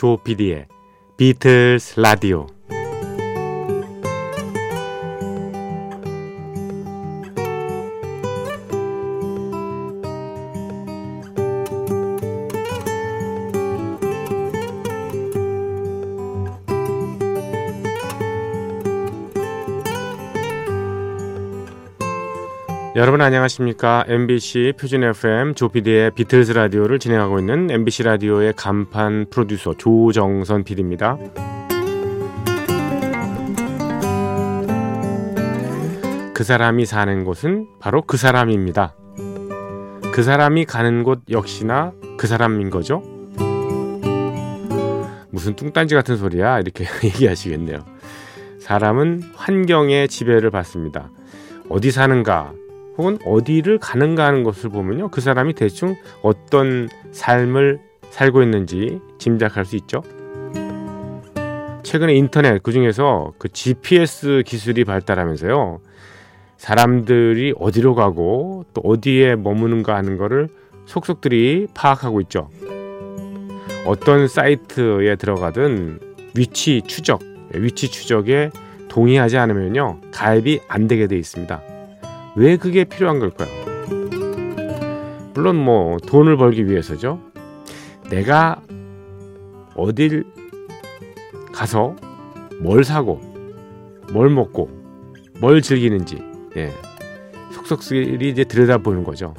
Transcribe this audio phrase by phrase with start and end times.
[0.00, 0.66] 조피디의
[1.18, 2.46] 비틀스 라디오
[22.96, 24.04] 여러분 안녕하십니까?
[24.08, 31.16] MBC 표준 FM 조피디의 비틀즈 라디오를 진행하고 있는 MBC 라디오의 간판 프로듀서 조정선 PD입니다.
[36.34, 38.96] 그 사람이 사는 곳은 바로 그 사람입니다.
[40.12, 43.04] 그 사람이 가는 곳 역시나 그 사람인 거죠.
[45.30, 47.84] 무슨 뚱딴지 같은 소리야 이렇게 얘기하시겠네요.
[48.58, 51.08] 사람은 환경의 지배를 받습니다.
[51.68, 52.52] 어디 사는가
[53.00, 55.08] 혹은 어디를 가는가 하는 것을 보면요.
[55.08, 60.02] 그 사람이 대충 어떤 삶을 살고 있는지 짐작할 수 있죠.
[61.82, 65.80] 최근에 인터넷 그중에서 그 GPS 기술이 발달하면서요.
[66.58, 70.48] 사람들이 어디로 가고 또 어디에 머무는가 하는 것을
[70.84, 72.50] 속속들이 파악하고 있죠.
[73.86, 76.00] 어떤 사이트에 들어가든
[76.36, 77.22] 위치 추적,
[77.54, 78.50] 위치 추적에
[78.90, 80.00] 동의하지 않으면요.
[80.12, 81.69] 가입이 안 되게 돼 있습니다.
[82.36, 83.48] 왜 그게 필요한 걸까요?
[85.34, 87.20] 물론 뭐 돈을 벌기 위해서죠.
[88.10, 88.60] 내가
[89.76, 90.24] 어딜
[91.52, 91.96] 가서
[92.60, 93.20] 뭘 사고
[94.12, 94.68] 뭘 먹고
[95.40, 96.22] 뭘 즐기는지
[96.56, 96.72] 예.
[97.52, 99.34] 속속들이 이제 들여다보는 거죠.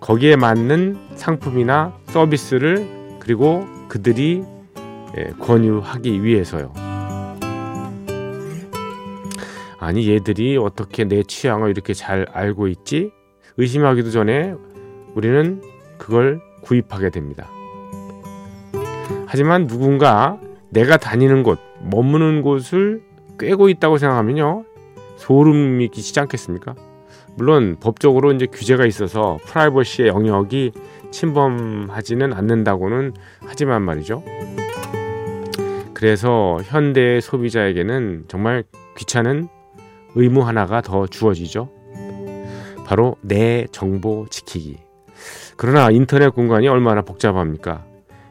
[0.00, 4.44] 거기에 맞는 상품이나 서비스를 그리고 그들이
[5.18, 6.72] 예, 권유하기 위해서요.
[9.80, 13.10] 아니 얘들이 어떻게 내 취향을 이렇게 잘 알고 있지?
[13.56, 14.54] 의심하기도 전에
[15.14, 15.62] 우리는
[15.96, 17.48] 그걸 구입하게 됩니다.
[19.26, 23.02] 하지만 누군가 내가 다니는 곳, 머무는 곳을
[23.38, 24.64] 꿰고 있다고 생각하면요.
[25.16, 26.74] 소름이 끼치지 않겠습니까?
[27.36, 30.72] 물론 법적으로 이제 규제가 있어서 프라이버시의 영역이
[31.10, 33.14] 침범하지는 않는다고는
[33.46, 34.22] 하지만 말이죠.
[35.94, 38.64] 그래서 현대의 소비자에게는 정말
[38.96, 39.48] 귀찮은
[40.14, 41.70] 의무 하나가 더 주어지죠.
[42.86, 44.78] 바로 내 정보 지키기.
[45.56, 47.84] 그러나 인터넷 공간이 얼마나 복잡합니까?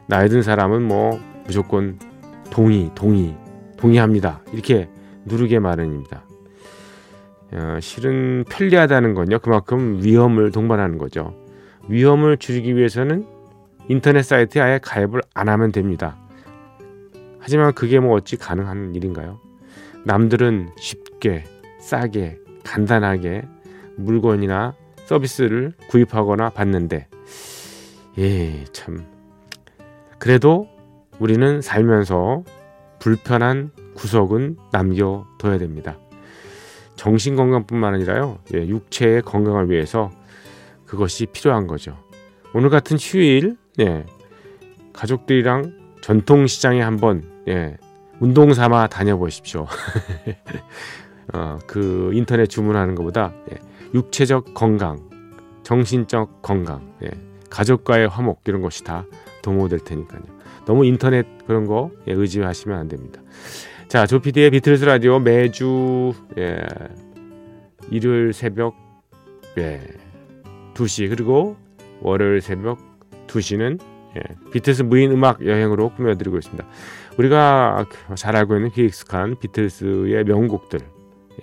[0.06, 1.98] 나이 든 사람은 뭐 무조건
[2.50, 3.36] 동의, 동의,
[3.76, 4.42] 동의합니다.
[4.52, 4.88] 이렇게
[5.24, 6.24] 누르게 마련입니다.
[7.52, 9.38] 어, 실은 편리하다는 건요.
[9.38, 11.34] 그만큼 위험을 동반하는 거죠.
[11.88, 13.26] 위험을 줄이기 위해서는
[13.88, 16.16] 인터넷 사이트에 아예 가입을 안 하면 됩니다.
[17.38, 19.40] 하지만 그게 뭐 어찌 가능한 일인가요?
[20.04, 21.44] 남들은 쉽게
[21.80, 23.42] 싸게 간단하게
[23.96, 24.74] 물건이나
[25.06, 27.08] 서비스를 구입하거나 받는데
[28.18, 29.06] 예, 참
[30.18, 30.68] 그래도
[31.18, 32.44] 우리는 살면서
[32.98, 35.98] 불편한 구석은 남겨둬야 됩니다.
[36.96, 40.10] 정신 건강뿐만 아니라요, 예, 육체의 건강을 위해서
[40.84, 41.96] 그것이 필요한 거죠.
[42.52, 44.04] 오늘 같은 휴일, 예,
[44.92, 47.78] 가족들이랑 전통시장에 한번 예,
[48.20, 49.66] 운동 삼아 다녀보십시오.
[51.32, 53.58] 어, 그 인터넷 주문하는 것보다 예,
[53.94, 54.98] 육체적 건강,
[55.62, 57.10] 정신적 건강, 예,
[57.50, 59.04] 가족과의 화목 이런 것이 다
[59.42, 60.22] 도모될 테니까요.
[60.66, 63.20] 너무 인터넷 그런 거 예, 의지하시면 안 됩니다.
[63.88, 66.60] 자, 조피디의 비틀스 라디오 매주 예,
[67.90, 68.74] 일요일 새벽
[69.58, 69.80] 예,
[70.74, 71.56] 2시 그리고
[72.00, 72.78] 월요일 새벽
[73.26, 73.80] 2시는
[74.16, 74.22] 예,
[74.52, 76.64] 비틀스 무인 음악 여행으로 꾸며드리고 있습니다.
[77.18, 77.86] 우리가
[78.16, 80.80] 잘 알고 있는 비익숙한 비틀스의 명곡들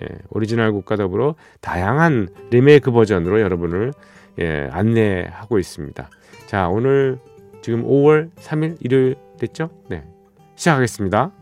[0.02, 3.92] 예, 오리지널 곡과 더불어 다양한 리메이크 버전으로 여러분을
[4.40, 6.08] 예, 안내하고 있습니다.
[6.46, 7.18] 자, 오늘
[7.62, 9.70] 지금 5월 3일 일요일 됐죠?
[9.88, 10.04] 네.
[10.54, 11.32] 시작하겠습니다.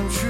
[0.00, 0.29] Some truth.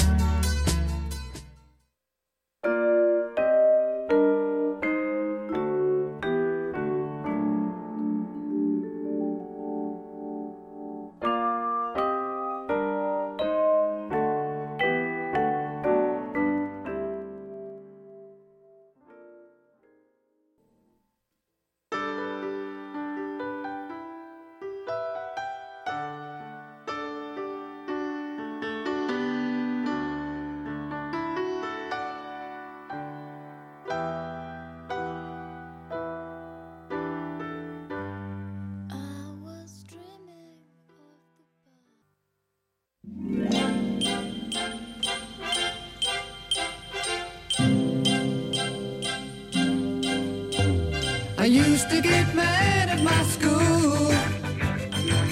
[51.51, 54.07] Used to get mad at my school.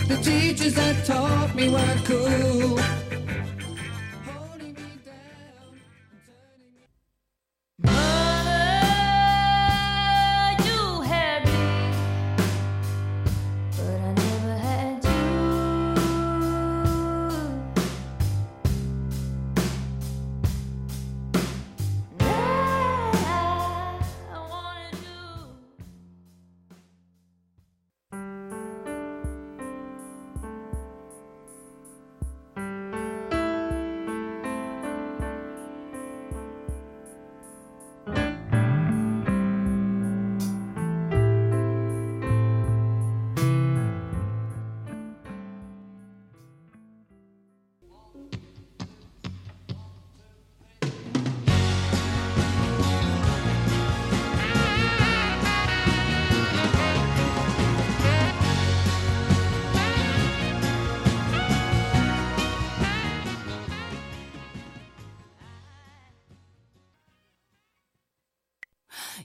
[0.09, 2.98] The teachers that taught me were cool.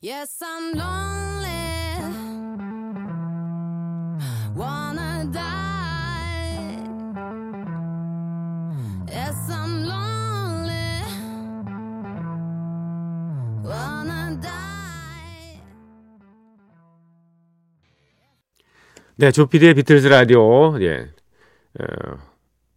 [0.03, 1.55] Yes, I'm lonely.
[4.57, 6.79] Wanna die.
[9.09, 11.03] Yes, I'm lonely.
[13.65, 15.61] Wanna die.
[19.17, 20.81] 네, 조피디의 비틀즈 라디오.
[20.83, 21.11] 예.
[21.79, 22.19] 어,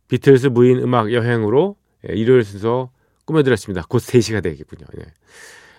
[0.07, 2.91] 비틀즈 무인 음악 여행으로 예, 일요일 순서
[3.25, 3.83] 꾸며드렸습니다.
[3.89, 4.85] 곧 3시가 되겠군요.
[4.99, 5.05] 예.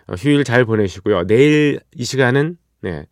[0.09, 1.27] 어, 휴일 잘 보내시고요.
[1.27, 3.07] 내일 이 시간은 네,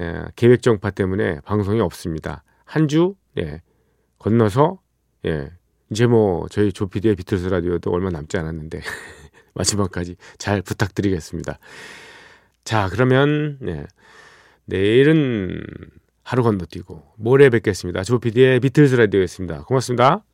[0.00, 2.44] 예, 계획 정파 때문에 방송이 없습니다.
[2.64, 3.62] 한 주 예,
[4.18, 4.80] 건너서
[5.26, 5.50] 예,
[5.90, 8.80] 이제 뭐 저희 조피디의 비틀즈 라디오도 얼마 남지 않았는데
[9.54, 11.58] 마지막까지 잘 부탁드리겠습니다.
[12.64, 13.84] 자, 그러면 네,
[14.66, 15.62] 내일은
[16.22, 18.02] 하루 건너뛰고 모레 뵙겠습니다.
[18.04, 19.62] 조피디의 비틀즈 라디오였습니다.
[19.64, 20.24] 고맙습니다.